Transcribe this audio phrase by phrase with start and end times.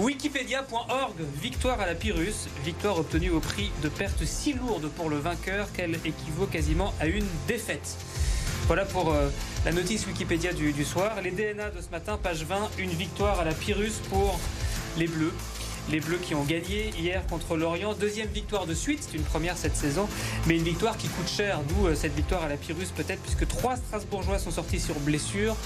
[0.00, 5.18] Wikipédia.org, victoire à la Pyrrhus, victoire obtenue au prix de pertes si lourdes pour le
[5.18, 7.98] vainqueur qu'elle équivaut quasiment à une défaite.
[8.66, 9.28] Voilà pour euh,
[9.66, 11.20] la notice Wikipédia du, du soir.
[11.22, 14.40] Les DNA de ce matin, page 20, une victoire à la Pyrrhus pour
[14.96, 15.34] les Bleus.
[15.90, 17.94] Les Bleus qui ont gagné hier contre l'Orient.
[17.94, 20.08] Deuxième victoire de suite, c'est une première cette saison,
[20.46, 21.60] mais une victoire qui coûte cher.
[21.68, 25.56] D'où euh, cette victoire à la Pyrrhus peut-être, puisque trois Strasbourgeois sont sortis sur blessure.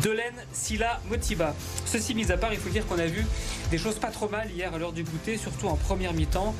[0.00, 1.56] Delaine, Silla, Motiba.
[1.84, 3.26] Ceci mis à part, il faut dire qu'on a vu
[3.72, 6.54] des choses pas trop mal hier à l'heure du goûter, surtout en première mi-temps.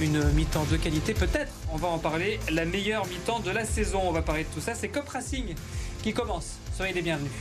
[0.00, 4.02] Une mi-temps de qualité, peut-être, on va en parler, la meilleure mi-temps de la saison.
[4.04, 4.74] On va parler de tout ça.
[4.74, 5.54] C'est Cop Racing
[6.02, 6.56] qui commence.
[6.76, 7.32] Soyez les bienvenus.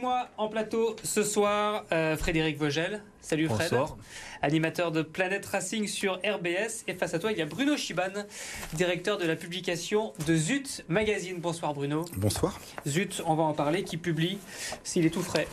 [0.00, 3.02] Avec moi en plateau ce soir, euh, Frédéric Vogel.
[3.20, 3.70] Salut Fred.
[3.70, 3.98] Bonsoir.
[4.40, 6.84] Animateur de Planète Racing sur RBS.
[6.88, 8.24] Et face à toi, il y a Bruno Chiban,
[8.72, 11.36] directeur de la publication de Zut Magazine.
[11.38, 12.06] Bonsoir Bruno.
[12.16, 12.58] Bonsoir.
[12.86, 14.38] Zut, on va en parler, qui publie,
[14.84, 15.46] s'il est tout frais,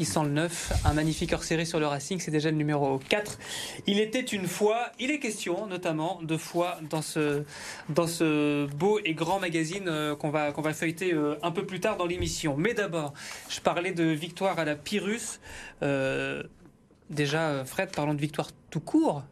[0.00, 3.38] il sent le neuf, un magnifique hors-série sur le Racing, c'est déjà le numéro 4.
[3.86, 7.44] Il était une fois, il est question notamment de foi dans ce,
[7.88, 11.64] dans ce beau et grand magazine euh, qu'on va, qu'on va feuilleter euh, un peu
[11.64, 12.56] plus tard dans l'émission.
[12.56, 13.12] Mais d'abord,
[13.48, 15.38] je parlais de victoire à la Pyrrhus.
[15.82, 16.42] Euh,
[17.10, 19.22] déjà, Fred, parlons de victoire tout court.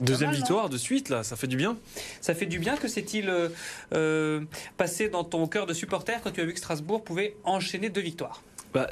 [0.00, 1.76] Deuxième mal, victoire de suite, là, ça fait du bien.
[2.20, 3.48] Ça fait du bien que s'est-il euh,
[3.92, 4.42] euh,
[4.76, 8.00] passé dans ton cœur de supporter quand tu as vu que Strasbourg pouvait enchaîner deux
[8.00, 8.88] victoires Bah,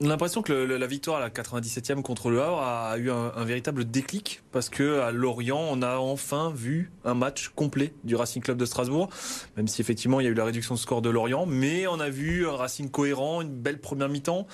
[0.00, 2.98] on a l'impression que le- le- la victoire à la 97e contre le Havre a
[2.98, 7.48] eu un, un véritable déclic parce que à Lorient, on a enfin vu un match
[7.54, 9.08] complet du Racing Club de Strasbourg,
[9.56, 12.00] même si effectivement il y a eu la réduction de score de Lorient, mais on
[12.00, 14.46] a vu un Racing cohérent, une belle première mi-temps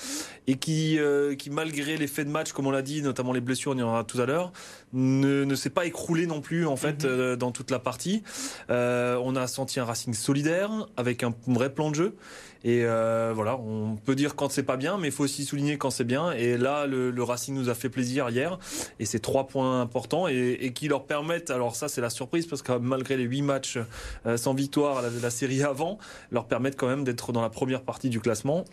[0.47, 3.41] et qui, euh, qui malgré les faits de match, comme on l'a dit, notamment les
[3.41, 4.53] blessures, on y en aura tout à l'heure,
[4.93, 7.11] ne, ne s'est pas écroulé non plus en fait Mhm.
[7.11, 8.23] euh, dans toute la partie.
[8.69, 12.15] Euh, on a senti un Racing solidaire avec un vrai plan de jeu.
[12.63, 15.79] Et euh, voilà, on peut dire quand c'est pas bien, mais il faut aussi souligner
[15.79, 16.33] quand c'est bien.
[16.33, 18.59] Et là, le, le Racing nous a fait plaisir hier,
[18.99, 21.51] et c'est trois points importants et, et qui leur permettent.
[21.51, 23.79] Alors ça, c'est la surprise parce que malgré les huit matchs
[24.27, 25.99] euh, sans victoire, la, la série avant,
[26.31, 28.67] leur permettent quand même d'être dans la première partie du classement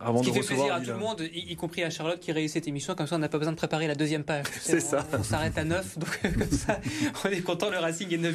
[0.00, 0.76] avant Ce qui de fait recevoir.
[0.78, 2.94] plaisir à tout le monde, y, y compris à Charlotte qui réussit cette émission.
[2.94, 4.46] Comme ça, on n'a pas besoin de préparer la deuxième page.
[4.62, 5.06] C'est on- ça.
[5.18, 6.80] On, s'arrête à 9, donc comme ça,
[7.24, 7.68] on est content.
[7.68, 8.34] Le Racing est 9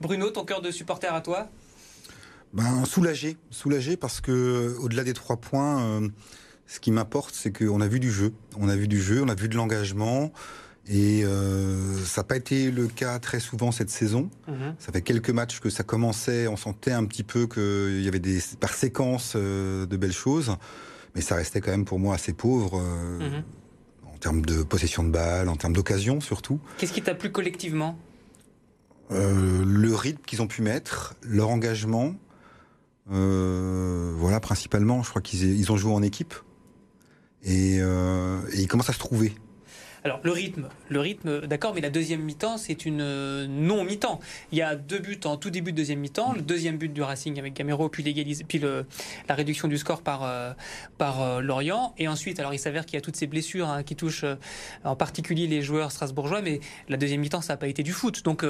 [0.00, 1.46] Bruno, ton cœur de supporter à toi?
[2.54, 6.08] Ben, soulagé, soulagé parce que au-delà des trois points, euh,
[6.66, 9.28] ce qui m'apporte, c'est qu'on a vu du jeu, on a vu du jeu, on
[9.28, 10.32] a vu de l'engagement,
[10.88, 14.30] et euh, ça n'a pas été le cas très souvent cette saison.
[14.78, 18.18] Ça fait quelques matchs que ça commençait, on sentait un petit peu qu'il y avait
[18.18, 20.56] des par séquence euh, de belles choses,
[21.14, 22.80] mais ça restait quand même pour moi assez pauvre.
[22.82, 23.42] euh, Mhm.
[24.14, 26.58] En termes de possession de balles, en termes d'occasion surtout.
[26.78, 27.96] Qu'est-ce qui t'a plu collectivement?
[29.12, 32.14] Euh, le rythme qu'ils ont pu mettre, leur engagement.
[33.10, 36.34] Euh, voilà, principalement, je crois qu'ils ils ont joué en équipe.
[37.44, 39.32] Et, euh, et ils commencent à se trouver.
[40.04, 44.20] Alors, le rythme, le rythme, d'accord, mais la deuxième mi-temps, c'est une euh, non-mi-temps.
[44.52, 46.34] Il y a deux buts en tout début de deuxième mi-temps.
[46.34, 48.86] Le deuxième but du Racing avec Gamero, puis, l'égalise- puis le,
[49.28, 50.54] la réduction du score par,
[50.98, 51.94] par Lorient.
[51.98, 54.24] Et ensuite, alors il s'avère qu'il y a toutes ces blessures hein, qui touchent
[54.84, 58.24] en particulier les joueurs strasbourgeois, mais la deuxième mi-temps, ça n'a pas été du foot.
[58.24, 58.44] Donc,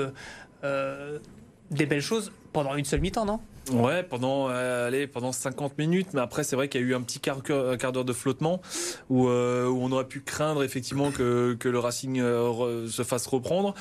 [0.62, 3.40] des belles choses pendant une seule mi-temps, non?
[3.70, 6.94] Ouais, pendant euh, allez, pendant 50 minutes, mais après c'est vrai qu'il y a eu
[6.94, 8.62] un petit quart, quart d'heure de flottement
[9.10, 13.02] où, euh, où on aurait pu craindre effectivement que, que le Racing euh, re- se
[13.02, 13.74] fasse reprendre.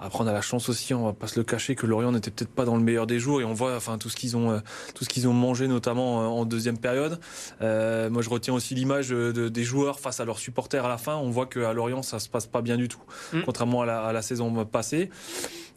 [0.00, 2.30] Après on a la chance aussi, on va pas se le cacher, que Lorient n'était
[2.30, 4.62] peut-être pas dans le meilleur des jours et on voit enfin tout ce qu'ils ont
[4.94, 7.20] tout ce qu'ils ont mangé notamment en deuxième période.
[7.60, 10.96] Moi je retiens aussi l'image de- de- des joueurs face à leurs supporters à la
[10.96, 11.16] fin.
[11.16, 13.02] On voit qu'à Lorient ça se passe pas bien du tout,
[13.34, 13.42] Mm.
[13.44, 15.10] contrairement à la, à la saison passée.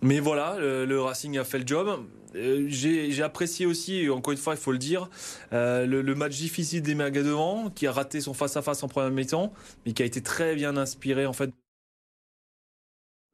[0.02, 1.90] Mais voilà, le, le Racing a fait le job.
[2.38, 5.10] Euh, J'ai apprécié aussi, encore une fois, il faut le dire,
[5.54, 9.52] euh, le, le match difficile des devant qui a raté son face-à-face en première mi-temps,
[9.86, 11.50] mais qui a été très bien inspiré en fait.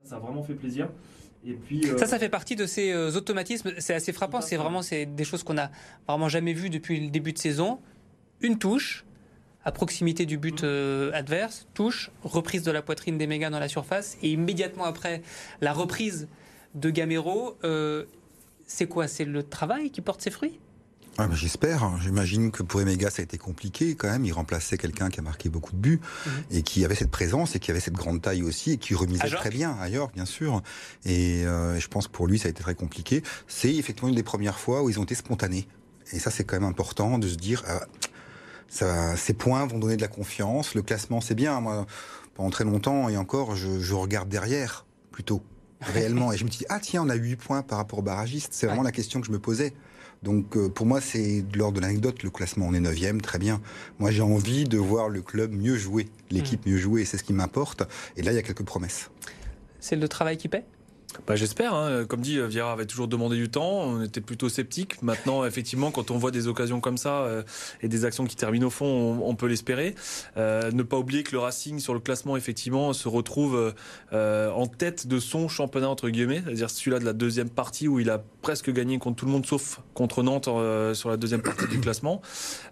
[0.04, 0.90] Ça a vraiment fait plaisir.
[1.46, 3.74] Et puis, euh, Ça, ça fait partie de ces automatismes.
[3.80, 4.42] C'est assez frappant.
[4.42, 5.70] C'est vraiment des choses qu'on a
[6.08, 7.80] vraiment jamais vues depuis le début de saison.
[8.42, 9.06] Une touche
[9.66, 14.18] à proximité du but euh, adverse, touche, reprise de la poitrine des dans la surface,
[14.22, 15.22] et immédiatement après
[15.62, 16.28] la reprise
[16.76, 17.58] de Gamero.
[17.64, 18.06] euh,
[18.76, 20.60] c'est quoi C'est le travail qui porte ses fruits?
[21.20, 22.00] Ah, J'espère.
[22.02, 24.26] J'imagine que pour Emega, ça a été compliqué quand même.
[24.26, 26.32] Il remplaçait quelqu'un qui a marqué beaucoup de buts Mhm.
[26.50, 29.30] et qui avait cette présence et qui avait cette grande taille aussi et qui remisait
[29.30, 30.64] très bien York, bien sûr.
[31.06, 33.22] Et euh, je pense que pour lui, ça a été très compliqué.
[33.48, 35.68] C'est effectivement une des premières fois où ils ont été spontanés.
[36.12, 37.86] Et ça, c'est quand même important de se dire, ah,
[38.68, 40.74] ça, ces points vont donner de la confiance.
[40.74, 41.62] Le classement, c'est bien.
[41.62, 41.86] Moi,
[42.34, 45.44] pendant très longtemps et encore, je, je regarde derrière plutôt
[45.86, 46.32] réellement.
[46.32, 48.54] Et je me dis, ah tiens, on a 8 points par rapport aux barragistes.
[48.54, 49.74] C'est vraiment la question que je me posais.
[50.24, 52.24] Donc euh, pour moi, c'est de l'ordre de l'anecdote.
[52.24, 53.62] Le classement, on est 9 très bien.
[54.00, 56.70] Moi, j'ai envie de voir le club mieux jouer, l'équipe mmh.
[56.70, 57.84] mieux jouer, c'est ce qui m'importe.
[58.16, 59.10] Et là, il y a quelques promesses.
[59.80, 60.66] C'est le travail qui paie?
[61.28, 61.74] Bah, J'espère.
[61.74, 62.06] Hein.
[62.06, 63.84] Comme dit, Vieira avait toujours demandé du temps.
[63.84, 65.02] On était plutôt sceptique.
[65.02, 67.44] Maintenant, effectivement, quand on voit des occasions comme ça euh,
[67.82, 69.96] et des actions qui terminent au fond, on, peut l'espérer.
[70.38, 73.74] Euh, ne pas oublier que le Racing, sur le classement, effectivement, se retrouve
[74.14, 76.42] euh, en tête de son championnat, entre guillemets.
[76.46, 79.46] C'est-à-dire celui-là de la deuxième partie où il a presque gagné contre tout le monde
[79.48, 82.22] sauf contre Nantes euh, sur la deuxième partie du classement.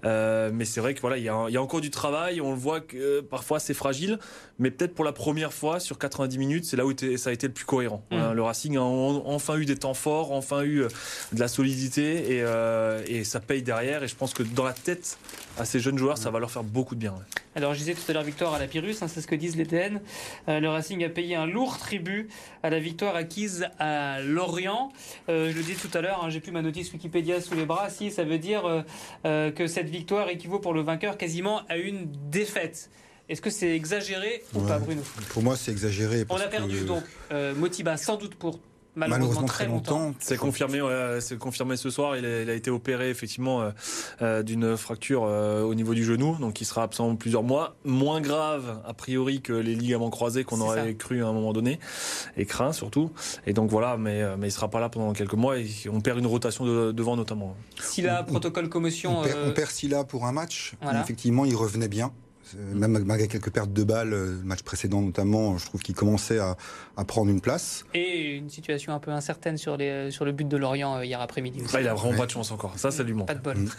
[0.05, 2.41] Euh, mais c'est vrai que voilà, il y, a, encore du travail.
[2.41, 4.19] On le voit que euh, parfois c'est fragile,
[4.59, 7.47] mais peut-être pour la première fois sur 90 minutes, c'est là où ça a été
[7.47, 8.03] le plus cohérent.
[8.11, 8.30] Mmh.
[8.33, 10.85] Le Racing a enfin eu des temps forts, enfin eu
[11.31, 12.45] de la solidité et,
[13.07, 14.03] et ça paye derrière.
[14.03, 15.17] Et je pense que dans la tête
[15.57, 17.15] à ces jeunes joueurs, ça va leur faire beaucoup de bien.
[17.55, 19.57] Alors, je disais tout à l'heure victoire à la Pyrrhus, hein, c'est ce que disent
[19.57, 19.99] les TN.
[20.47, 22.29] le Racing a payé un lourd tribut
[22.63, 24.91] à la victoire acquise à Lorient.
[25.27, 27.89] je le disais tout à l'heure, hein, j'ai plus ma notice Wikipédia sous les bras.
[27.89, 28.81] Si, ça veut dire euh,
[29.25, 32.89] euh, que cette victoire équivaut pour le vainqueur quasiment à une défaite.
[33.31, 36.25] Est-ce que c'est exagéré ou pas, Bruno Pour moi, c'est exagéré.
[36.29, 38.59] On a perdu donc euh, Motiba sans doute pour
[38.95, 40.13] malheureusement, très longtemps.
[40.19, 40.81] C'est confirmé,
[41.19, 42.17] c'est confirmé ce soir.
[42.17, 43.71] Il a, été opéré effectivement euh,
[44.21, 47.75] euh, d'une fracture euh, au niveau du genou, donc il sera absent plusieurs mois.
[47.85, 51.79] Moins grave a priori que les ligaments croisés qu'on aurait cru à un moment donné
[52.37, 53.11] et craint surtout.
[53.45, 56.19] Et donc voilà, mais mais il sera pas là pendant quelques mois et on perd
[56.19, 57.55] une rotation de, devant notamment.
[57.79, 59.19] Silla, protocole commotion.
[59.19, 60.73] On perd, on perd Silla pour un match.
[61.01, 62.11] Effectivement, il revenait bien.
[62.57, 65.95] Euh, même malgré quelques pertes de balles, euh, le match précédent notamment, je trouve qu'il
[65.95, 66.55] commençait à,
[67.07, 67.83] prendre une place.
[67.95, 71.19] Et une situation un peu incertaine sur, les, sur le but de Lorient euh, hier
[71.19, 71.63] après-midi.
[71.79, 72.77] il a vraiment pas de chance encore.
[72.77, 73.27] Ça, ça lui manque.
[73.27, 73.57] Pas de bol.
[73.57, 73.69] Mm.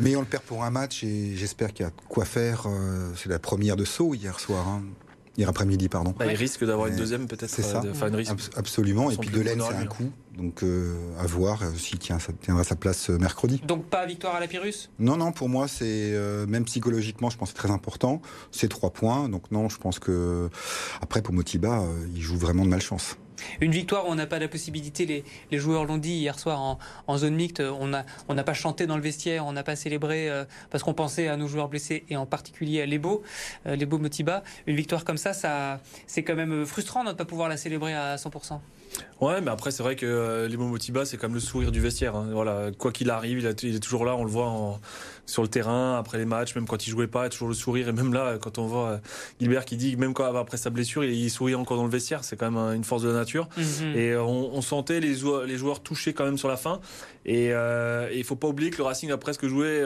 [0.00, 2.66] Mais on le perd pour un match et j'espère qu'il y a quoi faire.
[3.14, 4.66] C'est la première de saut hier soir.
[4.66, 4.82] Hein.
[5.36, 6.14] Hier après-midi, pardon.
[6.18, 7.50] Bah, il risque d'avoir une deuxième peut-être.
[7.50, 7.82] C'est ça.
[8.56, 9.10] absolument.
[9.10, 10.10] Et puis Delaine, c'est un coup.
[10.36, 13.62] Donc euh, à voir euh, s'il tient, tiendra sa place euh, mercredi.
[13.66, 14.90] Donc pas victoire à la Pyrrhus?
[14.98, 16.14] Non, non, pour moi c'est
[16.46, 18.20] même psychologiquement, je pense que c'est très important.
[18.50, 19.28] C'est trois points.
[19.28, 20.50] Donc non, je pense que
[21.00, 21.82] après pour Motiba,
[22.14, 23.16] il joue vraiment de malchance.
[23.60, 27.18] Une victoire où on n'a pas la possibilité, les, joueurs l'ont dit hier soir en,
[27.18, 30.30] zone mixte, on n'a on pas chanté dans le vestiaire, on n'a pas célébré
[30.70, 33.22] parce qu'on pensait à nos joueurs blessés et en particulier à Lebo,
[33.66, 34.42] euh, Lebo Motiba.
[34.66, 37.94] Une victoire comme ça, ça c'est quand même frustrant de ne pas pouvoir la célébrer
[37.94, 38.60] à 100%.
[39.20, 42.14] Ouais, mais après, c'est vrai que euh, les Motiba, c'est comme le sourire du vestiaire.
[42.16, 42.28] Hein.
[42.32, 44.14] Voilà, quoi qu'il arrive, il, est toujours là.
[44.14, 44.78] On le voit
[45.24, 47.54] sur le terrain après les matchs, même quand il jouait pas, il a toujours le
[47.54, 47.88] sourire.
[47.88, 48.98] Et même là, quand on voit euh,
[49.40, 52.24] Gilbert qui dit, même quand après sa blessure, il, sourit encore dans le vestiaire.
[52.24, 53.48] C'est quand même une force de la nature.
[53.56, 53.96] Mhm.
[53.96, 55.14] Et euh, on, sentait les,
[55.46, 56.80] les joueurs touchés quand même sur la fin.
[57.24, 57.52] Et
[58.14, 59.82] il faut pas oublier que le Racing a presque joué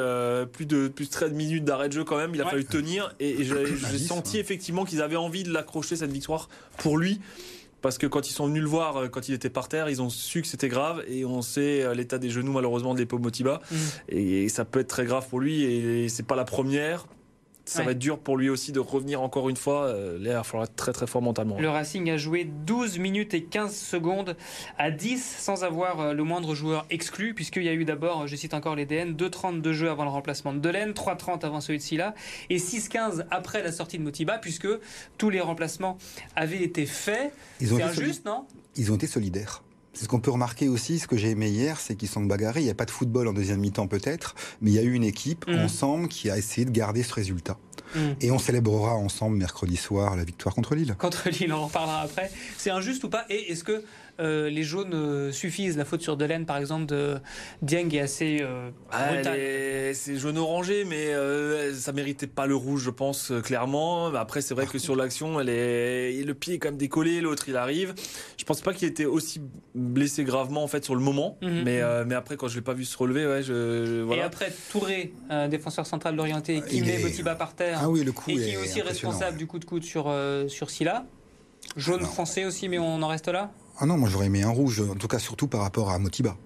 [0.52, 2.34] plus de plus de 13 minutes d'arrêt de jeu quand même.
[2.34, 3.14] Il a fallu tenir.
[3.20, 4.40] Et, j'ai senti hein.
[4.40, 6.48] effectivement qu'ils avaient envie de l'accrocher cette victoire
[6.78, 7.20] pour lui
[7.82, 10.02] parce que quand ils sont venus le voir, euh, quand il était par terre, ils
[10.02, 13.18] ont su que c'était grave et on sait euh, l'état des genoux malheureusement de l'Epo
[13.18, 13.76] Motiba mm.
[14.08, 17.06] et ça peut être très grave pour lui et c'est pas la première
[17.70, 19.84] ça va être dur pour lui aussi de revenir encore une fois.
[19.84, 21.58] Euh, là, il va falloir être très très fort mentalement.
[21.58, 24.36] Le Racing a joué 12 minutes et 15 secondes
[24.78, 28.36] à 10 sans avoir euh, le moindre joueur exclu, puisqu'il y a eu d'abord, je
[28.36, 31.78] cite encore les DN, 2,30 de jeu avant le remplacement de Delaine, 3,30 avant celui
[31.78, 32.14] de Silla,
[32.48, 34.68] et 6,15 après la sortie de Motiba, puisque
[35.18, 35.98] tous les remplacements
[36.36, 37.32] avaient été faits.
[37.60, 38.46] C'est injuste, non?
[38.76, 39.62] Ils ont été solidaires.
[39.92, 42.60] C'est ce qu'on peut remarquer aussi, ce que j'ai aimé hier, c'est qu'ils sont bagarrés.
[42.60, 44.92] Il n'y a pas de football en deuxième mi-temps peut-être, mais il y a eu
[44.92, 45.58] une équipe mm.
[45.58, 47.58] ensemble qui a essayé de garder ce résultat.
[47.94, 47.98] Mm.
[48.20, 50.94] Et on célébrera ensemble mercredi soir la victoire contre Lille.
[50.98, 52.30] Contre Lille, on en reparlera après.
[52.56, 53.26] C'est injuste ou pas?
[53.28, 53.82] Et est-ce que
[54.20, 55.76] euh, les jaunes euh, suffisent.
[55.76, 57.18] La faute sur Delaine, par exemple, de
[57.62, 61.14] Dieng est assez euh, C'est jaune orangé, mais
[61.74, 64.06] ça méritait pas le rouge, je pense clairement.
[64.14, 67.48] Après, c'est vrai que sur l'action, elle est le pied est quand même décollé, l'autre
[67.48, 67.94] il arrive.
[68.36, 69.40] Je pense pas qu'il était aussi
[69.74, 71.62] blessé gravement en fait sur le moment, mhm.
[71.64, 75.12] mais mais après quand je l'ai pas vu se relever, ouais, je, Et après Touré,
[75.48, 78.56] défenseur central d'Orienté, qui met Motiba par terre, ah oui, le coup et qui est,
[78.56, 80.14] aussi responsable du coup de coude sur
[80.48, 81.04] sur Silla.
[81.76, 83.50] Jaune français aussi, mais on en reste là
[83.80, 86.36] ah non, moi j'aurais aimé un rouge, en tout cas surtout par rapport à Motiba.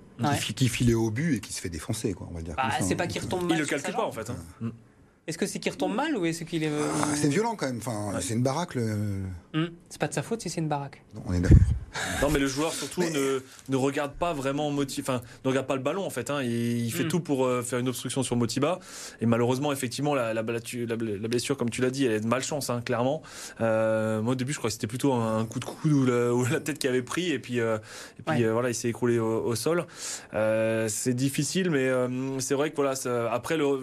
[0.55, 2.55] Qui, filait au but et qui se fait défoncer, quoi, on va dire.
[2.57, 3.59] Bah, c'est pas qu'il retombe mal.
[3.59, 4.31] Il le calcule pas, en fait.
[4.31, 4.37] Hein.
[4.61, 4.69] Mm.
[5.27, 6.71] Est-ce que c'est qu'il retombe mal ou est-ce qu'il est.
[6.71, 7.79] Ah, c'est violent quand même.
[7.79, 8.77] Enfin, C'est une baraque.
[8.77, 9.67] Hmm.
[9.89, 11.03] C'est pas de sa faute si c'est une baraque.
[11.27, 11.59] on est d'accord.
[12.23, 15.15] non, mais le joueur surtout ne, ne, regarde pas vraiment Motiba.
[15.15, 16.29] Enfin, ne regarde pas le ballon en fait.
[16.29, 16.43] Hein.
[16.43, 17.09] Il, fait hmm.
[17.09, 18.81] tout pour euh, faire une obstruction sur Motiba.
[19.21, 22.69] Et malheureusement, effectivement, la, la, la blessure, comme tu l'as dit, elle est de malchance,
[22.69, 23.23] hein, clairement.
[23.61, 26.61] Euh, moi, au début, je crois que c'était plutôt un, coup de coude ou la,
[26.61, 27.31] tête qui avait pris.
[27.31, 27.79] Et puis, euh,
[28.19, 29.87] et puis voilà, il s'est écroulé au, sol.
[30.33, 31.91] c'est difficile, mais
[32.41, 32.95] c'est vrai que voilà,
[33.31, 33.79] après le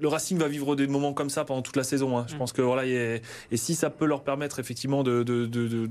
[0.00, 2.18] le Racing va vivre des moments comme ça pendant toute la saison.
[2.18, 2.26] Hein.
[2.28, 2.38] Je mm.
[2.38, 3.22] pense que voilà, et,
[3.54, 5.24] si ça peut leur permettre effectivement de,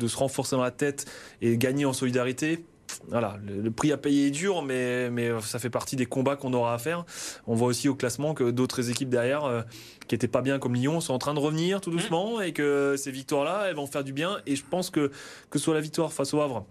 [0.07, 1.05] se renforcer dans la tête
[1.41, 2.65] et gagner en solidarité,
[3.09, 6.53] voilà, le, prix à payer est dur, mais, mais ça fait partie des combats qu'on
[6.53, 7.05] aura à faire.
[7.45, 9.61] On voit aussi au classement que d'autres équipes derrière, euh,
[10.07, 12.95] qui étaient pas bien comme Lyon, sont en train de revenir tout doucement et que
[12.97, 14.39] ces victoires-là, elles vont faire du bien.
[14.47, 15.11] Et je pense que
[15.51, 16.65] que ce soit la victoire face au Havre,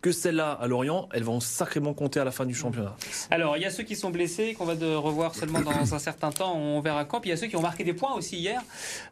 [0.00, 2.96] que celle-là à Lorient, elles vont sacrément compter à la fin du championnat.
[3.30, 5.98] Alors, il y a ceux qui sont blessés, qu'on va de revoir seulement dans un
[5.98, 7.20] certain temps, on verra quand.
[7.20, 8.62] Puis il y a ceux qui ont marqué des points aussi hier,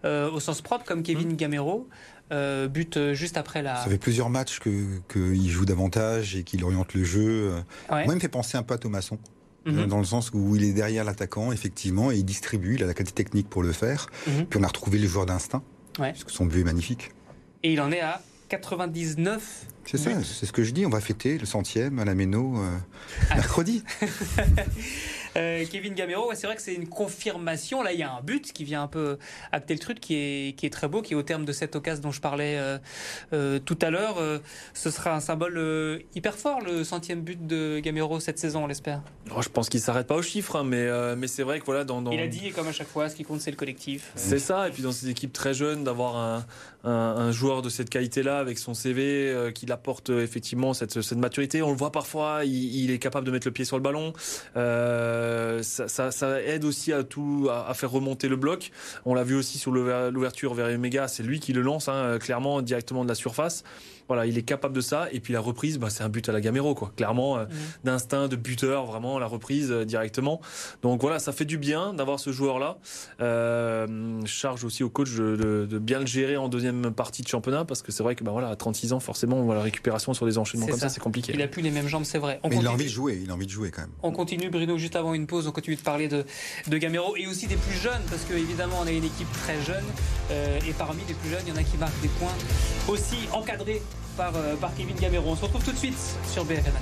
[0.04, 1.36] euh, au sens propre, comme Kevin mmh.
[1.36, 1.88] Gamero.
[2.32, 3.76] Euh, but euh, juste après la.
[3.76, 7.52] Ça fait plusieurs matchs qu'il que joue davantage et qu'il oriente le jeu.
[7.88, 9.18] Moi, il me fait penser un peu à Thomasson.
[9.64, 9.86] Mhm.
[9.86, 12.94] Dans le sens où il est derrière l'attaquant, effectivement, et il distribue, il a la
[12.94, 14.06] qualité technique pour le faire.
[14.26, 14.46] Mhm.
[14.46, 15.62] Puis on a retrouvé les joueurs d'instinct,
[15.96, 17.10] parce que son but est magnifique.
[17.64, 20.84] Et il en est à 99 c'est ça, c'est ce que je dis.
[20.84, 22.76] On va fêter le centième à la Méno euh,
[23.30, 23.36] ah.
[23.36, 23.84] mercredi.
[25.36, 27.82] Euh, Kevin Gamero, c'est vrai que c'est une confirmation.
[27.82, 29.18] Là, il y a un but qui vient un peu
[29.52, 31.76] acter le truc, qui est, qui est très beau, qui est au terme de cette
[31.76, 32.58] occasion dont je parlais
[33.32, 34.16] euh, tout à l'heure.
[34.74, 39.02] ce sera un symbole hyper fort, le centième but de Gamero cette saison, on l'espère.
[39.34, 41.84] Oh, je pense qu'il s'arrête pas aux chiffres, hein, mais, mais c'est vrai que voilà.
[41.84, 44.12] Dans, Il a dit, comme à chaque fois, ce qui compte, c'est le collectif.
[44.14, 46.46] C'est ça, et puis dans ces équipes très jeunes, d'avoir un,
[46.84, 51.62] un, joueur de cette qualité-là, avec son CV, qui apporte euh, effectivement cette, cette, maturité.
[51.62, 54.12] On le voit parfois, il, est capable de mettre le pied sur le ballon.
[54.56, 55.25] Euh,
[55.62, 58.70] ça, ça, ça, aide aussi à tout à, faire remonter le bloc.
[59.04, 62.62] On l'a vu aussi sur l'ouverture vers Omega, c'est lui qui le lance hein, clairement
[62.62, 63.64] directement de la surface.
[64.08, 65.08] Voilà, il est capable de ça.
[65.12, 66.92] Et puis la reprise, bah, c'est un but à la Gamero, quoi.
[66.96, 67.48] Clairement, euh, mmh.
[67.84, 70.40] d'instinct, de buteur, vraiment la reprise euh, directement.
[70.82, 72.78] Donc voilà, ça fait du bien d'avoir ce joueur-là.
[73.20, 77.64] Euh, charge aussi au coach de, de, bien le gérer en deuxième partie de championnat,
[77.64, 80.38] parce que c'est vrai que bah, voilà, à 36 ans, forcément, la récupération sur des
[80.38, 81.32] enchaînements comme ça, c'est compliqué.
[81.34, 82.40] Il a plus les mêmes jambes, c'est vrai.
[82.48, 83.90] Mais il a envie de jouer, il a envie de jouer quand même.
[84.02, 86.24] On continue, Bruno, juste avant une pause, on continue de parler de,
[86.68, 89.60] de Gamero et aussi des plus jeunes, parce que évidemment, on a une équipe très
[89.62, 89.84] jeune,
[90.30, 92.34] et parmi les plus jeunes, il y en a qui marquent des points
[92.88, 93.82] aussi encadrés
[94.20, 95.30] euh, par, Kevin Gamero.
[95.30, 95.98] On se retrouve tout de suite
[96.30, 96.74] sur BFM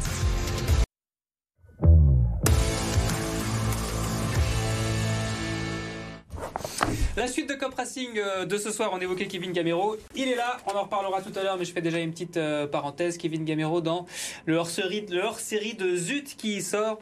[7.25, 9.97] La suite de Cop Racing euh, de ce soir, on évoquait Kevin Gamero.
[10.15, 12.37] Il est là, on en reparlera tout à l'heure, mais je fais déjà une petite
[12.37, 13.17] euh, parenthèse.
[13.17, 14.05] Kevin Gamero dans
[14.45, 15.39] le hors-série hors
[15.79, 16.99] de Zut qui sort,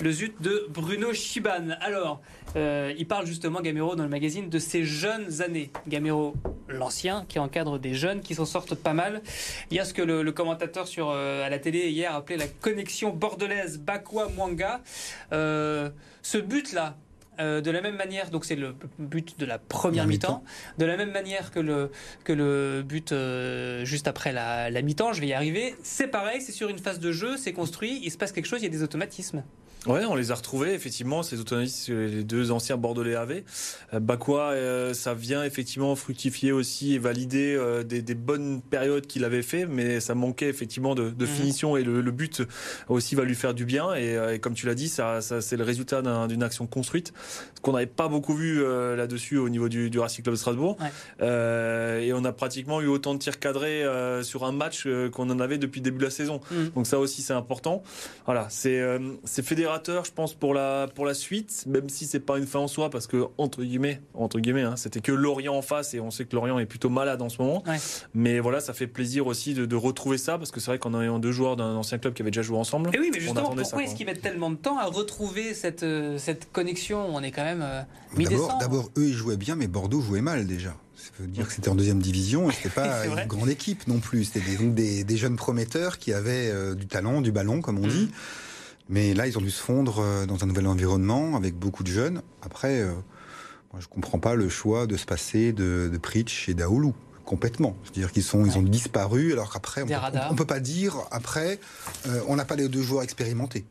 [0.00, 1.76] le Zut de Bruno Chiban.
[1.82, 2.22] Alors,
[2.56, 5.70] euh, il parle justement, Gamero, dans le magazine, de ses jeunes années.
[5.86, 6.32] Gamero,
[6.68, 9.20] l'ancien, qui encadre des jeunes qui s'en sortent pas mal.
[9.70, 13.10] Il y a ce que le, commentateur sur, à la télé hier appelait la connexion
[13.10, 14.80] bordelaise Bakwa-Mwanga.
[15.32, 16.96] ce but-là,
[17.40, 20.42] euh, de la même manière, donc c'est le but de la première mi-temps,
[20.78, 21.90] de la même manière que le,
[22.24, 26.40] que le but euh, juste après la, la mi-temps, je vais y arriver, c'est pareil,
[26.40, 28.68] c'est sur une phase de jeu, c'est construit, il se passe quelque chose, il y
[28.68, 29.42] a des automatismes.
[29.86, 33.44] Ouais, on les a retrouvés effectivement ces autonomistes les deux anciens bordelais avaient.
[33.94, 39.06] Euh, Bakwa, euh, ça vient effectivement fructifier aussi et valider euh, des, des, bonnes périodes
[39.06, 41.30] qu'il avait fait, mais ça manquait effectivement de, de mhm.
[41.30, 42.42] finition et le, le, but
[42.88, 43.94] aussi va lui faire du bien.
[43.94, 47.12] Et, et comme tu l'as dit, ça, ça c'est le résultat d'une action construite,
[47.54, 48.62] ce qu'on n'avait pas beaucoup vu
[48.96, 50.76] là-dessus au niveau du, du Racing Club de Strasbourg.
[51.20, 53.84] et on a pratiquement eu autant de tirs cadrés
[54.22, 56.40] sur un match qu'on en avait depuis le début de la saison.
[56.50, 56.70] Mhm.
[56.70, 57.82] Donc ça aussi c'est important.
[58.24, 58.82] Voilà, c'est
[59.24, 62.58] c'est fédéral je pense, pour la, pour la suite, même si c'est pas une fin
[62.58, 66.00] en soi, parce que, entre guillemets, entre guillemets, hein, c'était que Lorient en face, et
[66.00, 67.62] on sait que Lorient est plutôt malade en ce moment.
[68.14, 71.18] Mais voilà, ça fait plaisir aussi de, retrouver ça, parce que c'est vrai qu'en ayant
[71.18, 72.90] deux joueurs d'un ancien club qui avait déjà joué ensemble.
[72.94, 76.18] Et oui, mais justement, pourquoi est-ce qu'ils mettent tellement de temps à retrouver cette, euh,
[76.18, 77.06] cette connexion?
[77.14, 77.82] On est quand même euh,
[78.60, 80.74] D'abord, eux, ils jouaient bien, mais Bordeaux jouait mal déjà.
[80.96, 83.98] Ça veut dire que c'était en deuxième division et c'était pas une grande équipe non
[83.98, 84.24] plus.
[84.24, 87.90] C'était des, des, jeunes prometteurs qui avaient euh, du talent, du ballon, comme on mm.
[87.90, 88.10] dit.
[88.88, 91.88] Mais là, ils ont dû se fondre euh, dans un nouvel environnement avec beaucoup de
[91.88, 92.22] jeunes.
[92.42, 92.92] Après, euh,
[93.72, 97.76] moi, je comprends pas le choix de se passer de, de Pritch et d'Aoulou complètement.
[97.84, 99.32] C'est-à-dire qu'ils sont, ils ont disparu.
[99.32, 99.86] Alors qu'après, on,
[100.32, 101.58] ne peut pas dire après,
[102.06, 103.66] euh, on n'a pas les deux joueurs expérimentés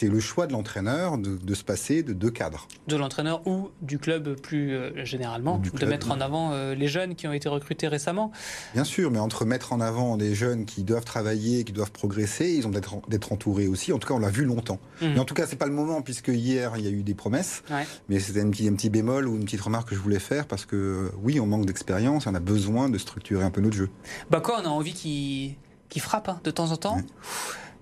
[0.00, 2.66] c'est le choix de l'entraîneur de, se passer de deux cadres.
[2.88, 7.14] De l'entraîneur ou du club plus euh, généralement, de mettre en avant euh, les jeunes
[7.14, 8.32] qui ont été recrutés récemment.
[8.72, 12.48] Bien sûr, mais entre mettre en avant des jeunes qui doivent travailler, qui doivent progresser,
[12.48, 13.92] ils ont d'être entourés aussi.
[13.92, 14.80] En tout cas, on l'a vu longtemps.
[15.02, 15.12] Mhm.
[15.12, 17.14] Mais en tout cas, c'est pas le moment puisque hier il y a eu des
[17.14, 17.62] promesses.
[18.08, 20.46] Mais c'était un petit, un petit bémol ou une petite remarque que je voulais faire
[20.46, 23.90] parce que oui, on manque d'expérience, on a besoin de structurer un peu notre jeu.
[24.30, 25.56] Bah quoi, on a envie qu'il
[25.90, 26.96] qui frappe hein, de temps en temps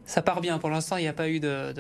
[0.09, 0.59] ça part bien.
[0.59, 1.73] Pour l'instant, il n'y a pas eu de,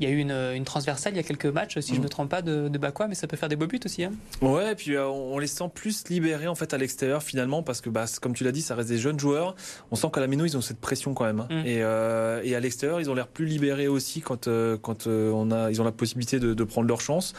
[0.00, 2.06] il y a eu une, transversale il y a quelques matchs, si je ne me
[2.06, 2.10] mm.
[2.10, 4.04] trompe pas, de, de Bakwa, mais ça peut faire des beaux buts aussi.
[4.04, 4.12] Hein.
[4.42, 7.80] Ouais, et puis euh, on les sent plus libérés en fait à l'extérieur finalement, parce
[7.80, 9.54] que bah, comme tu l'as dit, ça reste des jeunes joueurs.
[9.92, 11.40] On sent qu'à la Mino, ils ont cette pression quand même.
[11.40, 11.48] Hein.
[11.50, 11.66] Mm.
[11.66, 15.52] Et, euh, et, à l'extérieur, ils ont l'air plus libérés aussi quand, euh, quand on
[15.52, 17.32] a, ils ont la possibilité de, prendre leur chance.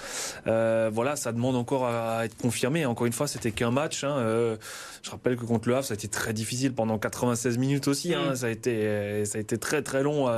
[0.46, 2.86] voilà, ça demande encore à, être confirmé.
[2.86, 4.04] Encore une fois, c'était qu'un match.
[4.04, 4.58] Hein.
[5.02, 8.16] je rappelle que contre le Havre, ça a été très difficile pendant 96 minutes aussi.
[8.16, 8.36] Mm.
[8.36, 10.30] Ça a été, ça a été très très très long,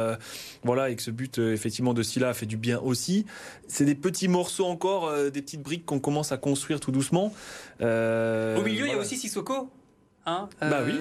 [0.64, 3.26] voilà, et que ce but effectivement de Silla a fait du bien aussi.
[3.68, 7.34] C'est des petits morceaux encore, des petites briques qu'on commence à construire tout doucement.
[7.80, 9.70] Au milieu, il y a aussi Sissoko.
[10.26, 10.94] Hein, bah oui.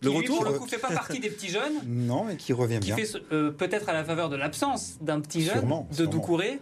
[0.00, 1.72] Le retour, pour le coup, fait pas partie des petits jeunes.
[1.86, 2.96] Non, mais qui revient qui bien.
[2.96, 3.18] fait
[3.58, 6.60] peut-être à la faveur de l'absence d'un petit jeune de Doucouré.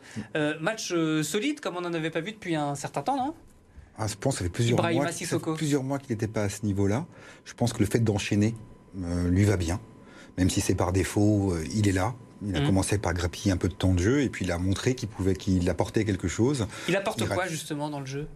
[0.61, 3.35] match solide comme on n'en avait pas vu depuis un certain temps, non?
[3.99, 5.07] Ah, je pense que ça fait plusieurs mois,
[5.57, 7.07] plusieurs mois qu'il n'était pas à ce niveau-là.
[7.45, 8.55] Je pense que le fait d'enchaîner
[9.03, 9.81] euh, lui va bien.
[10.39, 12.15] Même si c'est par défaut, euh, il est là.
[12.47, 12.67] Il a mmh.
[12.67, 15.09] commencé par grappiller un peu de temps de jeu et puis il a montré qu'il
[15.09, 16.67] pouvait qu'il apportait quelque chose.
[16.87, 18.29] Il apporte quoi justement dans le jeu?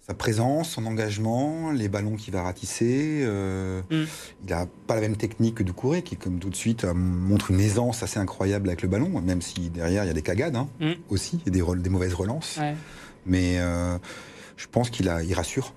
[0.00, 3.22] Sa présence, son engagement, les ballons qu'il va ratisser.
[3.24, 4.04] Euh, mmh.
[4.44, 7.60] Il n'a pas la même technique que Doucouré, qui, comme tout de suite, montre une
[7.60, 10.68] aisance assez incroyable avec le ballon, même si derrière, il y a des cagades hein,
[10.80, 10.92] mmh.
[11.08, 12.58] aussi, et des, des mauvaises relances.
[13.24, 13.58] Mais
[14.56, 15.74] je pense qu'il il rassure.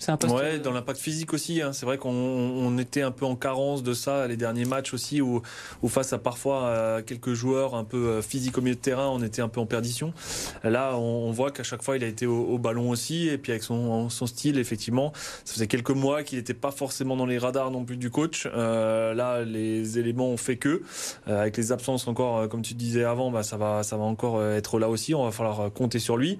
[0.00, 0.30] C'est un.
[0.30, 1.60] Ouais, dans l'impact physique aussi.
[1.60, 1.74] Hein.
[1.74, 5.42] C'est vrai qu'on était un peu en carence de ça les derniers matchs aussi, où,
[5.88, 9.22] face à parfois euh, quelques joueurs un peu euh, physiques au milieu de terrain, on
[9.22, 10.14] était un peu en perdition.
[10.64, 13.62] Là, on, voit qu'à chaque fois, il a été au, ballon aussi, et puis avec
[13.62, 15.12] son, son style, effectivement,
[15.44, 18.48] ça faisait quelques mois qu'il n'était pas forcément dans les radars non plus du coach.
[18.54, 20.82] Euh, là, les éléments ont fait que,
[21.26, 24.78] avec les absences encore, comme tu disais avant, bah, ça va, ça va encore être
[24.78, 25.14] là aussi.
[25.14, 26.38] On va falloir compter sur lui.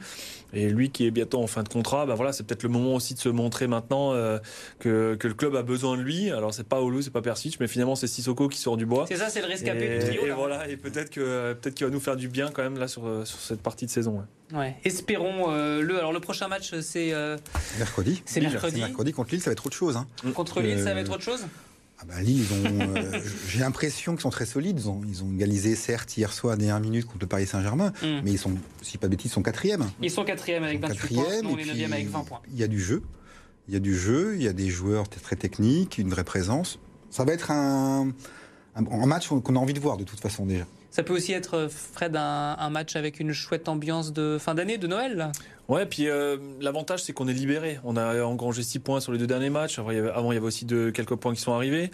[0.53, 2.95] Et lui qui est bientôt en fin de contrat, bah voilà, c'est peut-être le moment
[2.95, 4.39] aussi de se montrer maintenant euh,
[4.79, 6.31] que, que, le club a besoin de lui.
[6.31, 9.07] Alors c'est pas Olu, c'est pas Persic, mais finalement c'est Sissoko qui sort du bois.
[9.09, 10.27] C'est ça, c'est le rescapé du trio.
[10.27, 12.89] Et voilà, et peut-être que peut-être qu'il va nous faire du bien quand même là
[12.89, 14.23] sur, sur cette partie de saison.
[14.53, 14.77] Ouais.
[14.85, 15.99] Espérons euh, le.
[15.99, 17.37] Alors le prochain match c'est euh,
[17.79, 18.23] mercredi.
[18.25, 18.81] C'est mercredi.
[18.81, 19.97] mercredi contre Lille, ça va être autre chose.
[19.97, 20.07] Hein.
[20.35, 21.47] Contre Lille, ça va être autre chose?
[22.03, 24.79] Ah bah, Lille, euh, j'ai l'impression qu'ils sont très solides.
[24.81, 27.93] Ils ont, ils ont égalisé, certes, hier soir à dernière minute contre le Paris Saint-Germain,
[28.03, 28.21] mm.
[28.25, 29.85] mais ils sont, si pas de bêtises, ils sont quatrième.
[30.01, 32.41] Ils sont quatrième avec 28 points, on est neuvième avec 20 points.
[32.51, 33.03] Il y a du jeu,
[33.71, 36.81] il y a du jeu, il y a des joueurs très techniques, une vraie présence.
[37.09, 38.09] Ça va être un,
[38.75, 40.67] un match qu'on a envie de voir de toute façon déjà.
[40.91, 44.77] Ça peut aussi être, Fred, un, un match avec une chouette ambiance de fin d'année,
[44.77, 45.31] de Noël
[45.71, 47.79] Ouais, puis euh, l'avantage c'est qu'on est libéré.
[47.85, 49.79] On a engrangé 6 points sur les deux derniers matchs.
[49.79, 51.93] Avant, il y avait, avant, il y avait aussi de, quelques points qui sont arrivés.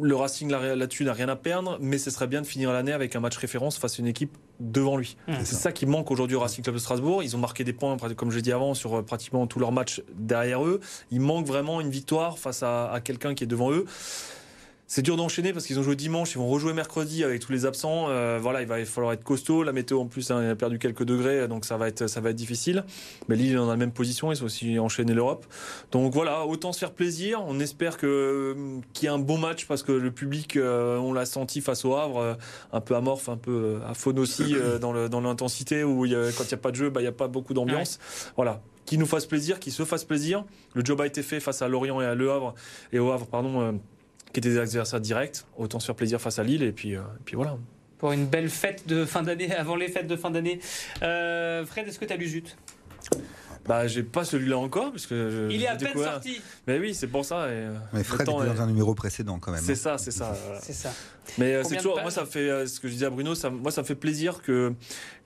[0.00, 3.16] Le Racing là-dessus n'a rien à perdre, mais ce serait bien de finir l'année avec
[3.16, 5.16] un match référence face à une équipe devant lui.
[5.26, 5.34] Mmh.
[5.44, 5.72] c'est ça.
[5.72, 7.22] qui manque aujourd'hui au Racing Club de Strasbourg.
[7.22, 9.72] Ils ont marqué des points, comme je l'ai dit avant, sur euh, pratiquement tous leurs
[9.72, 10.80] matchs derrière eux.
[11.10, 13.86] Il manque vraiment une victoire face à, à quelqu'un qui est devant eux.
[14.90, 17.66] C'est dur d'enchaîner parce qu'ils ont joué dimanche, ils vont rejouer mercredi avec tous les
[17.66, 18.06] absents.
[18.08, 19.62] Euh, voilà, il va falloir être costaud.
[19.62, 22.30] La météo en plus, hein, a perdu quelques degrés, donc ça va être ça va
[22.30, 22.84] être difficile.
[23.28, 25.44] Mais Lille est dans la même position, ils ont aussi enchaîné l'Europe.
[25.92, 27.44] Donc voilà, autant se faire plaisir.
[27.46, 28.56] On espère que
[28.94, 31.84] qu'il y ait un bon match parce que le public, euh, on l'a senti face
[31.84, 32.34] au Havre, euh,
[32.72, 36.32] un peu amorphe, un peu aphone aussi dans le dans l'intensité où il y a,
[36.32, 37.98] quand il n'y a pas de jeu, bah il y a pas beaucoup d'ambiance.
[38.36, 40.46] Voilà, qui nous fasse plaisir, qui se fasse plaisir.
[40.72, 42.54] Le job a été fait face à Lorient et à Le Havre
[42.94, 43.78] et au Havre, pardon
[44.32, 45.44] qui étaient des adversaires directs.
[45.56, 47.56] Autant se faire plaisir face à Lille et puis, euh, puis voilà.
[47.98, 50.60] Pour une belle fête de fin d'année, avant les fêtes de fin d'année.
[51.02, 52.56] Euh, Fred, est-ce que tu as lu Zut?
[53.66, 56.40] Bah, j'ai pas celui-là encore parce que il est à peine sorti.
[56.66, 57.48] Mais oui, c'est pour ça.
[57.48, 59.62] Et, euh, mais Fred était dans un numéro précédent quand même.
[59.62, 59.74] C'est hein.
[59.74, 60.34] ça, c'est ça.
[60.62, 60.90] C'est ça.
[61.36, 63.82] Mais c'est toujours, moi ça fait ce que je disais à Bruno, ça, moi ça
[63.82, 64.72] me fait plaisir que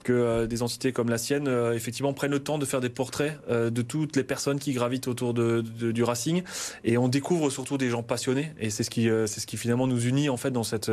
[0.03, 2.89] que euh, des entités comme la sienne, euh, effectivement, prennent le temps de faire des
[2.89, 6.43] portraits euh, de toutes les personnes qui gravitent autour de, du Racing.
[6.83, 8.51] Et on découvre surtout des gens passionnés.
[8.59, 10.91] Et c'est ce qui, c'est ce qui finalement nous unit en fait dans cette,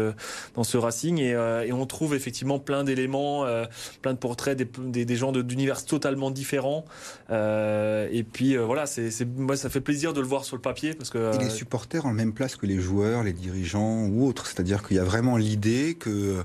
[0.55, 1.18] dans ce Racing.
[1.18, 3.44] Et, et on trouve effectivement plein d'éléments,
[4.01, 6.85] plein de portraits des, des, gens d'univers totalement différents.
[7.31, 11.11] et puis voilà, c'est, moi ça fait plaisir de le voir sur le papier parce
[11.11, 11.35] que.
[11.35, 14.46] Et les supporters en même place que les joueurs, les dirigeants ou autres.
[14.46, 16.45] C'est-à-dire qu'il y a vraiment l'idée que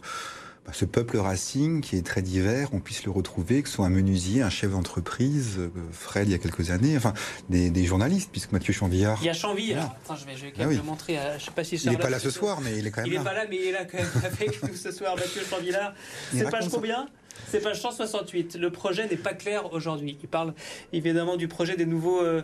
[0.65, 3.85] bah, ce peuple racing qui est très divers, on puisse le retrouver, que ce soit
[3.85, 7.13] un menuisier, un chef d'entreprise, euh, Fred il y a quelques années, enfin
[7.49, 9.19] des, journalistes, puisque Mathieu Chanvillard.
[9.21, 9.95] Il y a Chanvillard.
[10.09, 11.19] je vais, je vais quand ah même le montrer.
[11.19, 13.03] À, je sais pas si il n'est pas là ce soir, mais il est quand
[13.03, 13.15] même là.
[13.15, 15.41] Il n'est pas là, mais il est là quand même avec nous ce soir, Mathieu
[15.47, 15.93] Chanvillard.
[16.33, 17.07] C'est page combien?
[17.47, 18.55] C'est page 168.
[18.55, 20.17] Le projet n'est pas clair aujourd'hui.
[20.21, 20.53] Il parle
[20.93, 22.41] évidemment du projet des nouveaux euh,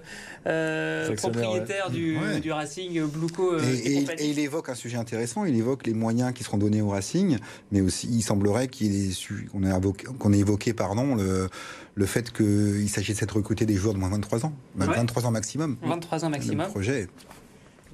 [0.47, 2.17] euh, propriétaires du,
[2.51, 3.53] Racing, Bluco.
[3.53, 5.45] Euh, et, et, il évoque un sujet intéressant.
[5.45, 7.37] Il évoque les moyens qui seront donnés au Racing,
[7.71, 11.49] mais aussi il semblerait qu'on ait, évoqué, ait évoqué pardon, le,
[11.95, 15.31] le fait qu'il s'agisse de recruter des joueurs de moins de 23 ans, 23 ans
[15.31, 15.77] maximum.
[15.81, 16.65] 23 ans maximum.
[16.65, 17.07] Le projet.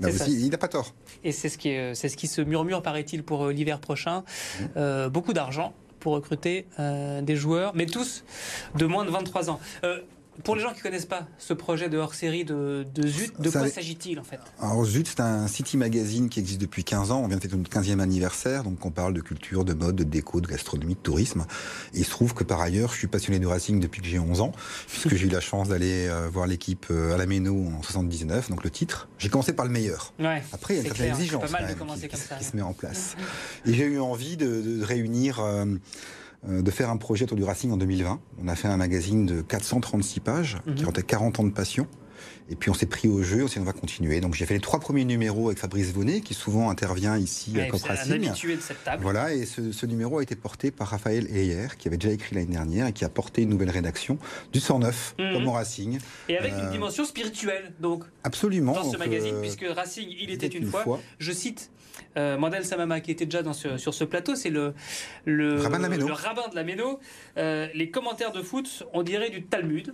[0.03, 0.93] aussi, il n'a pas tort.
[1.23, 4.23] Et c'est ce, qui c'est ce qui se murmure, paraît-il, pour l'hiver prochain.
[4.75, 5.07] Mmh.
[5.07, 8.23] beaucoup d'argent pour recruter euh, des joueurs, mais tous
[8.75, 9.59] de moins de 23 ans.
[9.83, 10.01] Euh,
[10.43, 13.49] Pour les gens qui ne connaissent pas ce projet de hors-série de, de Zut, de
[13.49, 17.11] Ça- quoi s'agit-il en fait Alors Zut, c'est un city magazine qui existe depuis 15
[17.11, 17.21] ans.
[17.23, 20.03] On vient de fêter notre 15e anniversaire, donc on parle de culture, de mode, de
[20.03, 21.45] déco, de gastronomie, de tourisme.
[21.93, 24.19] Et il se trouve que par ailleurs, je suis passionné de Racing depuis que j'ai
[24.19, 24.51] 11 ans,
[24.87, 28.49] puisque j'ai eu la chance d'aller euh, voir l'équipe euh, à la Méno en 79,
[28.49, 29.07] donc le titre.
[29.17, 30.13] J'ai commencé par le meilleur.
[30.19, 32.15] Ouais, Après, il y a une certaine clair, exigence pas mal de même, commencer qui,
[32.15, 32.35] comme ça.
[32.35, 33.15] qui se met en place.
[33.65, 35.65] Et j'ai eu envie de, de réunir, euh,
[36.47, 38.19] de faire un projet autour du Racing en 2020.
[38.43, 40.85] On a fait un magazine de 436 pages, qui Mhm.
[40.85, 41.87] rentait 40 ans de passion.
[42.49, 44.19] Et puis on s'est pris au jeu, on s'est dit on va continuer.
[44.21, 47.63] Donc j'ai fait les trois premiers numéros avec Fabrice Vonnet, qui souvent intervient ici à
[47.63, 48.27] Ouais, Cop c'est un Racing.
[48.27, 49.03] habitué de cette table.
[49.03, 52.35] Voilà, et ce, ce numéro a été porté par Raphaël Heyer, qui avait déjà écrit
[52.35, 54.17] l'année dernière et qui a porté une nouvelle rédaction
[54.53, 55.33] du 109, Mhm.
[55.33, 55.99] comme au Racing.
[56.29, 58.73] Et avec une Euh, dimension spirituelle, donc, Absolument.
[58.73, 60.99] dans ce donc, magazine, euh, puisque Racing, il était une, fois.
[61.19, 61.69] Je cite
[62.15, 64.73] euh, Mandel Samama, qui était déjà dans ce- sur ce plateau, c'est le,
[65.25, 66.07] le, Rabbin de la Méno.
[66.07, 66.99] le rabbin de la Méno.
[67.37, 69.93] Euh, les commentaires de foot, on dirait du Talmud.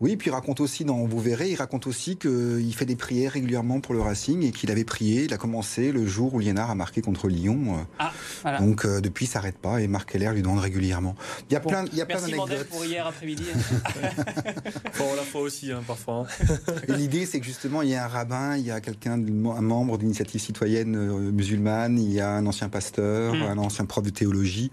[0.00, 3.32] Oui, puis il raconte aussi, dans, vous verrez, il raconte aussi qu'il fait des prières
[3.32, 6.70] régulièrement pour le Racing et qu'il avait prié, il a commencé le jour où Liénard
[6.70, 7.76] a marqué contre Lyon.
[7.78, 8.60] euh, Ah, voilà.
[8.60, 11.14] Donc euh, depuis, il s'arrête pas et Marc Keller lui demande régulièrement.
[11.50, 12.68] Il y a Bon, plein, il y a plein Merci d'anecdotes.
[12.68, 13.44] pour hier après-midi.
[14.98, 16.26] Bon, la fois aussi, hein, parfois.
[16.48, 16.74] hein.
[16.88, 19.60] Et L'idée, c'est que justement, il y a un rabbin, il y a quelqu'un, un
[19.62, 23.42] membre d'initiative citoyenne euh, musulmane, il y a un ancien pasteur, Mm.
[23.42, 24.70] un ancien prof de théologie.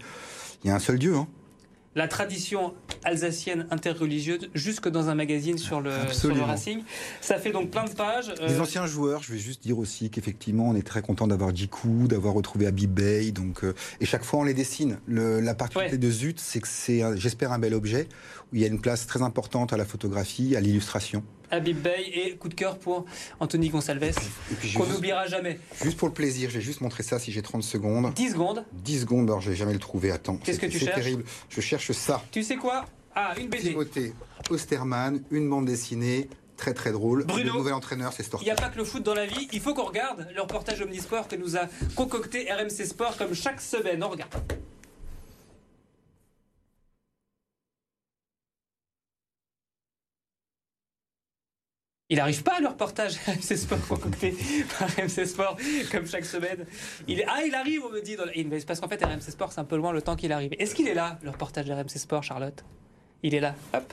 [0.64, 1.14] Il y a un seul Dieu.
[1.16, 1.26] Hein.
[1.98, 6.46] La tradition alsacienne interreligieuse jusque dans un magazine sur le, sur le Absolument.
[6.46, 6.82] Racing.
[7.20, 8.32] Ça fait donc plein de pages.
[8.40, 11.54] Les Euh, anciens joueurs, je vais juste dire aussi qu'effectivement, on est très content d'avoir
[11.54, 13.32] Djikou, d'avoir retrouvé Habib Bey.
[13.32, 14.98] Donc, euh, et chaque fois, on les dessine.
[15.06, 15.98] Le- la particularité Ouais.
[15.98, 18.08] de Zut, c'est que c'est, j'espère, un bel objet
[18.52, 21.22] où il y a une place très importante à la photographie, à l'illustration.
[21.50, 23.04] Habib Bey et coup de cœur pour
[23.40, 24.14] Anthony Gonsalves,
[24.76, 25.58] qu'on n'oubliera jamais.
[25.82, 28.12] juste pour le plaisir, je vais juste montrer ça si j'ai 30 secondes.
[28.14, 28.64] 10 secondes.
[28.72, 30.10] 10 secondes, alors je vais jamais le trouver.
[30.10, 30.36] Attends.
[30.36, 31.24] Qu'est-ce que tu C'est cherches terrible.
[31.48, 32.22] Je cherche ça.
[32.30, 32.84] Tu sais quoi?
[33.14, 33.70] Ah, une BD.
[33.70, 34.14] Timothée
[34.50, 37.24] Osterman, une bande dessinée, très très drôle.
[37.24, 37.52] Bruno.
[37.52, 38.44] Le nouvel entraîneur, c'est Il Stork.
[38.44, 40.80] n'y a pas que le foot dans la vie, il faut qu'on regarde le reportage
[40.80, 41.62] Omnisport que nous a
[41.94, 44.02] concocté RMC Sport comme chaque semaine.
[44.04, 44.32] On regarde.
[52.10, 54.34] Il n'arrive pas le reportage RMC Sport concocté
[54.78, 55.56] par Sport
[55.92, 56.64] comme chaque semaine.
[57.26, 58.16] Ah, il arrive, on me dit.
[58.66, 60.52] Parce qu'en fait, RMC Sport, c'est un peu loin le temps qu'il arrive.
[60.58, 62.64] Est-ce qu'il est là, le reportage RMC Sport, Charlotte?
[63.22, 63.54] Il est là.
[63.74, 63.92] Hop.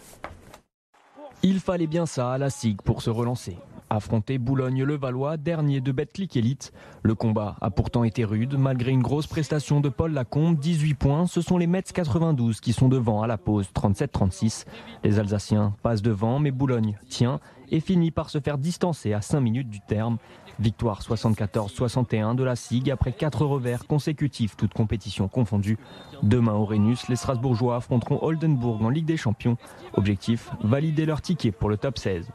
[1.43, 3.57] Il fallait bien ça à la SIG pour se relancer.
[3.89, 6.73] Affronter Boulogne-le-Valois, dernier de Betclic Elite.
[7.03, 11.27] Le combat a pourtant été rude, malgré une grosse prestation de Paul Lacombe, 18 points.
[11.27, 14.65] Ce sont les Mets 92 qui sont devant à la pause, 37-36.
[15.03, 17.39] Les Alsaciens passent devant, mais Boulogne tient
[17.71, 20.17] et finit par se faire distancer à 5 minutes du terme.
[20.59, 25.77] Victoire 74-61 de la SIG après 4 revers consécutifs, toutes compétitions confondues.
[26.23, 29.57] Demain au Rhenus, les Strasbourgeois affronteront Oldenburg en Ligue des Champions.
[29.93, 32.27] Objectif, valider leur ticket pour le top 16.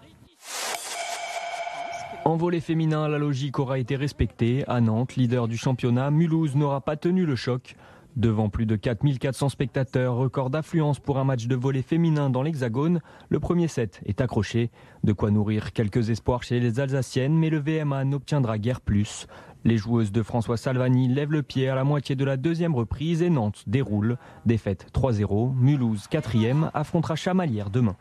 [2.27, 4.63] En volet féminin, la logique aura été respectée.
[4.69, 7.77] À Nantes, leader du championnat, Mulhouse n'aura pas tenu le choc.
[8.17, 13.01] Devant plus de 4400 spectateurs, record d'affluence pour un match de volet féminin dans l'Hexagone,
[13.31, 14.71] le premier set est accroché.
[15.03, 19.27] De quoi nourrir quelques espoirs chez les Alsaciennes, mais le VMA n'obtiendra guère plus.
[19.65, 23.23] Les joueuses de François Salvani lèvent le pied à la moitié de la deuxième reprise
[23.23, 24.19] et Nantes déroule.
[24.45, 27.97] Défaite 3-0, Mulhouse 4e affrontera Chamalières demain.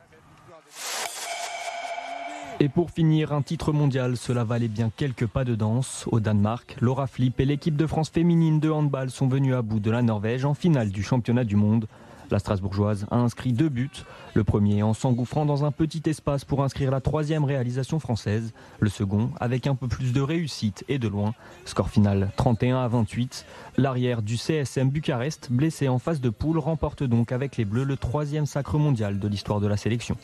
[2.62, 6.04] Et pour finir, un titre mondial, cela valait bien quelques pas de danse.
[6.12, 9.80] Au Danemark, Laura Flip et l'équipe de France féminine de handball sont venus à bout
[9.80, 11.88] de la Norvège en finale du championnat du monde.
[12.32, 14.04] La Strasbourgeoise a inscrit deux buts.
[14.34, 18.52] Le premier en s'engouffrant dans un petit espace pour inscrire la troisième réalisation française.
[18.82, 21.34] Le second avec un peu plus de réussite et de loin.
[21.64, 23.46] Score final 31 à 28.
[23.78, 27.96] L'arrière du CSM Bucarest, blessé en phase de poule, remporte donc avec les Bleus le
[27.96, 30.18] troisième sacre mondial de l'histoire de la sélection.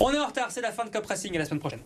[0.00, 1.82] On est en retard, c'est la fin de Cop Racing et la semaine prochaine.